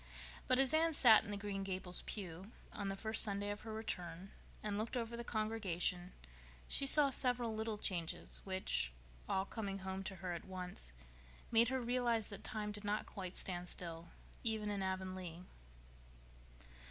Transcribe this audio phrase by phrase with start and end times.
[0.47, 3.73] But as Anne sat in the Green Gables pew, on the first Sunday after her
[3.75, 4.31] return,
[4.63, 6.13] and looked over the congregation,
[6.67, 8.91] she saw several little changes which,
[9.29, 10.91] all coming home to her at once,
[11.51, 14.09] made her realize that time did not quite stand still,
[14.43, 15.43] even in Avonlea.